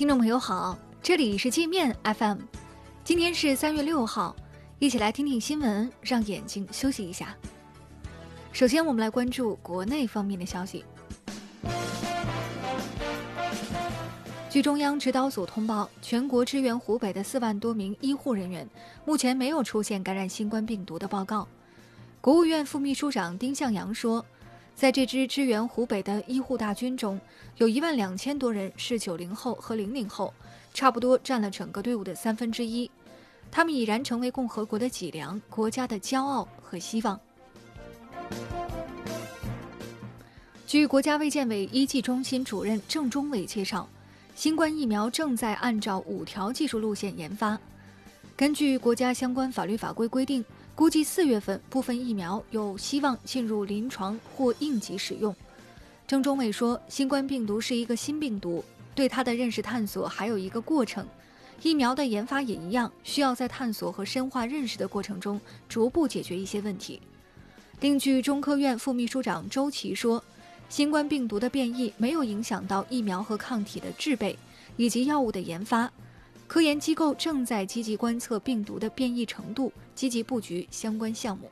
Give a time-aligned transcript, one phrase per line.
[0.00, 2.38] 听众朋友好，这里是界面 FM，
[3.04, 4.34] 今天是三月六号，
[4.78, 7.36] 一起来听听新闻，让眼睛休息一下。
[8.50, 10.86] 首先，我们来关注国内方面的消息。
[14.48, 18.66] 据中央指导组通报，全国支援湖北的四万多名医护人员，
[19.04, 21.46] 目前没有出现感染新冠病毒的报告。
[22.22, 24.24] 国务院副秘书长丁向阳说。
[24.80, 27.20] 在这支支援湖北的医护大军中，
[27.58, 30.32] 有一万两千多人是九零后和零零后，
[30.72, 32.90] 差不多占了整个队伍的三分之一。
[33.50, 37.20] 他们已然成为共和国的脊梁，国家的骄傲和希望。
[40.66, 43.86] 据国家卫健委医技中心主任郑中伟介绍，
[44.34, 47.60] 新冠疫苗正在按照五条技术路线研发。
[48.34, 50.42] 根据国家相关法律法规规定。
[50.74, 55.34] 估计四月份部分疫苗有希望进入临床或应急使用。
[56.06, 61.06] 郑中伟说：“新冠病毒是一个新病毒，对它的认识探索还有一个过程。
[61.62, 67.00] 疫苗的研发也一样，需要在探索和深化认识的过程中逐步解决一些问题。”
[67.80, 70.24] 另据中科院副秘书长周琦说
[70.68, 74.38] ：“新冠病毒的变异没有影响到疫苗和抗体的制备
[74.76, 75.90] 以及药物的研发。”
[76.50, 81.48] 科研机构正在积极观测病毒的变异程度，积极布局相关项目。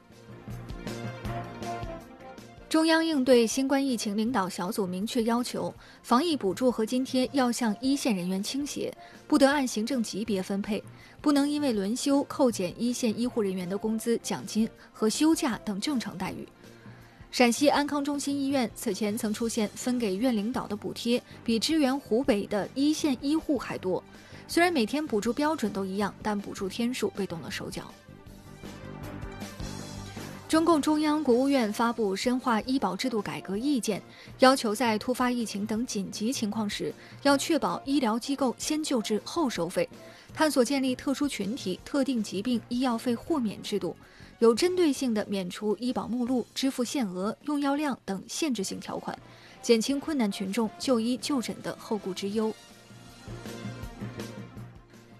[2.68, 8.92] 中央应对新冠疫情领导小组明确要求，防疫补助和津贴要向一线人员倾斜，
[9.28, 10.82] 不得按行政级别分配，
[11.20, 16.44] 不能因为轮休扣减一线医护人员的工资、奖金和休假等正常待遇。
[17.30, 24.02] 陕西安康中心医院此前曾出现分给院领导的补贴比支援湖北的一线医护还多。
[24.48, 27.92] 虽然每天补助标准都一样，但补助天数被动了手脚。
[30.48, 34.00] 中共中央、国务院发布《深化医保制度改革意见》，
[34.38, 36.90] 要求在突发疫情等紧急情况时，
[37.22, 39.86] 要确保医疗机构先救治后收费，
[40.32, 43.94] 探索建立特殊群体、特定疾病医药费豁免制度，
[44.38, 49.16] 有针对性的免除医保目录、支付限额、用药量等限制性条款，
[49.60, 52.50] 减轻困难群众就医就诊的后顾之忧。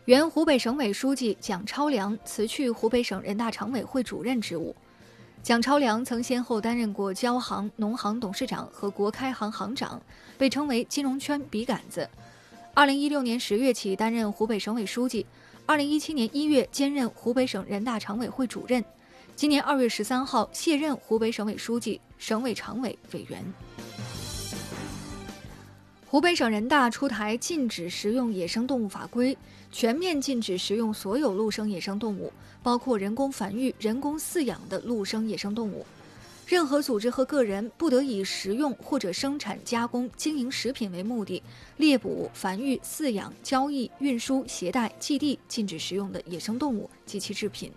[0.09, 4.75] 原湖北省委书记蒋超良辞去湖北省人大常委会主任职务。
[5.43, 10.01] 蒋超良曾先后担任过交行、农行董事长和国开行行长，
[10.39, 12.09] 被称为金融圈笔杆子。
[12.73, 15.27] 二零一六年十月起担任湖北省委书记，
[15.67, 18.83] 二零一七年一月兼任湖北省人大常委会主任，
[19.37, 23.45] 今年二月十三号卸任湖北省委书记、省委常委委员。
[26.11, 29.37] 湖北省人大出台禁止食用野生动物法规，
[29.71, 32.33] 全面禁止食用所有陆生野生动物，
[32.63, 35.85] 包括人工繁育、人工饲养的陆生野生动物。
[36.47, 41.43] 任何组织和个人不得以食用或者生产、加工、经营食品为目的
[41.77, 47.71] 猎捕、繁育、饲养、交易、运输、携带、寄递禁止食用的野生动物及其制品。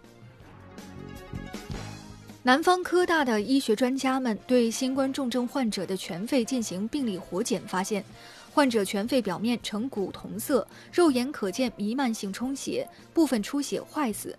[2.44, 8.04] 南方科大的医学专家们对新冠重症患者的全肺进行病理活检，发现，
[8.52, 14.36] 患者全肺表面呈古铜色，肉眼可见弥漫性充血，部分出血坏死，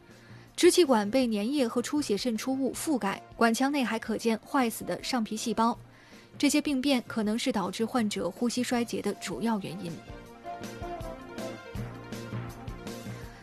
[0.57, 5.79] 支气管被粘液和出血渗出物覆盖，管腔内还可见坏死的上皮细胞。
[6.37, 9.93] 这些病变可能是导致患者呼吸衰竭的主要原因。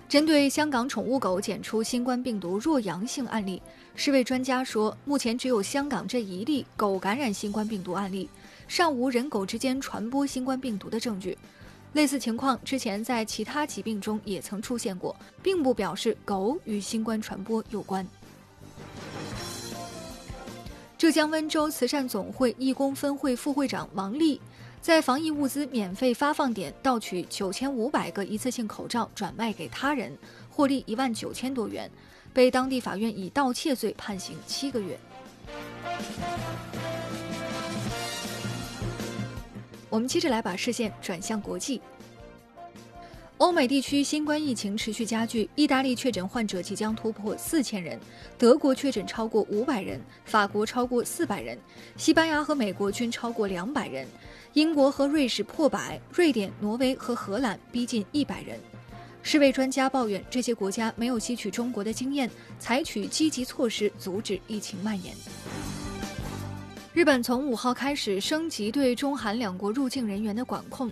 [0.09, 3.61] 针对香港宠物狗检出新冠病毒弱阳性案例，
[3.93, 8.27] 世卫专家说，目前只有香港这一例狗感染新冠病毒案例，
[8.67, 11.37] 尚无人狗之间传播新冠病毒的证据。
[11.93, 18.05] 类似情况之前在其他疾病中也曾出现过，并不表示狗与新冠传播有关。
[20.97, 24.41] 浙江温州慈善总会义工分会副会长王丽。
[24.81, 30.17] 在防疫物资免费发放点盗取九千五百个一次性口罩，转卖给他人，
[30.49, 31.89] 获利一万九千多元，
[32.33, 34.97] 被当地法院以盗窃罪判刑七个月。
[39.89, 41.81] 我们接着来把视线转向国际。
[43.39, 47.97] 欧美地区新冠疫情持续加剧，意大利确诊患者即将突破四千人，
[48.37, 51.57] 德国确诊超过五百人，法国超过四百人，
[51.95, 54.05] 西班牙和美国均超过两百人，
[54.51, 58.59] 英国和瑞士破百，瑞典、挪威和荷兰逼近一百人。
[59.23, 65.15] 世卫专家抱怨这些国家没有吸取中国的经验，采取积极措施阻止疫情蔓延。
[66.91, 70.91] 日本从五号开始升级对中韩两国入境人员的管控。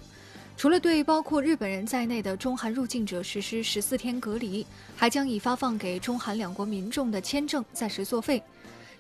[0.57, 4.65] 除了对包括日本人在内的中韩入境者实施十四天隔离，
[4.95, 8.42] 还将以发放给中韩两国民众的签证暂时作废。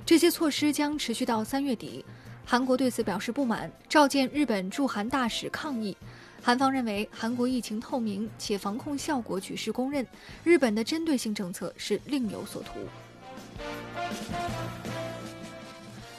[0.05, 2.05] 这些措施将持续到三月底。
[2.45, 5.97] 韩国对此表示不满，召见日本驻韩大使抗议。
[6.43, 10.05] 韩方认为韩国疫情透明且防控效果举世公认，
[10.43, 12.73] 日本的针对性政策是另有所图。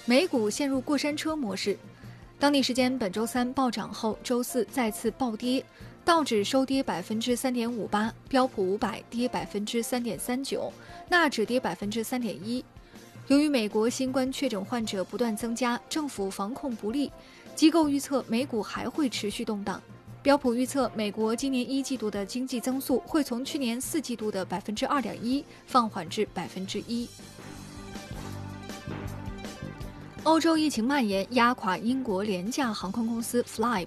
[0.04, 1.78] 美股陷入过山车模式，
[2.38, 5.64] 当地时间本周三暴涨后，周四再次暴跌，
[6.04, 10.72] 道指收跌百分之三点五八，标普五百跌百分之三点三九，
[11.08, 12.64] 纳指跌百分之三点一。
[13.26, 17.10] 由于美国新冠确诊患者不断增加，政府防控不力，
[17.56, 19.82] 机构预测美股还会持续动荡。
[20.22, 27.08] 标普预测，美国今年一季度的经济增速会从去年四季度的百分之二点一放缓至百分之一。
[30.24, 33.86] 欧洲疫情蔓延，压垮英国廉价航空公司 Flybe。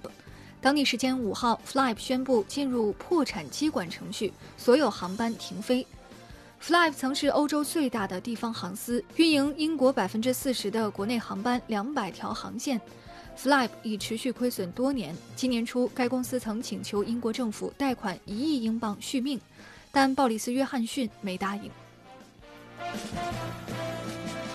[0.60, 5.86] 当地时间五号，Flybe 宣布进入破产接管程序，所有航班停飞。
[6.62, 12.80] Flybe 曾是欧洲最大的地方航司，运营英国百分之四十的国内航班，两百条航线。
[13.38, 15.16] Flybe 已持续亏损多年。
[15.36, 19.39] 今年初，该公司曾请求英国政府贷款一亿英镑续命，
[19.92, 21.72] 但鲍里斯·约翰逊没答应。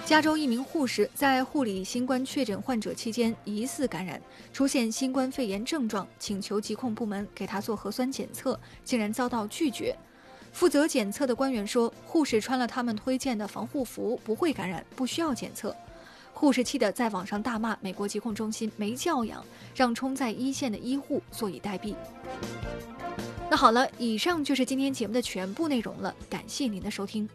[0.07, 4.23] 加州一名护士在护理新冠确诊患者期间疑似感染，
[4.53, 9.97] 出现新冠肺炎症状，请求疾控部门给他做核酸检测，竟然遭到拒绝。
[10.53, 15.75] 负责检测的官员说，护士穿了他们推荐的防护服，不会感染，不需要检测。
[16.33, 19.45] 护士气得在网上大骂美国疾控中心没教养，
[19.75, 21.97] 让冲在一线的医护坐以待毙。
[23.51, 27.29] 那好了，以上就是今天节目的全部内容了，感谢您的收听。